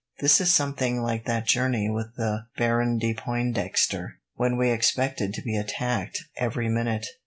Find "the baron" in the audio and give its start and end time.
2.15-2.97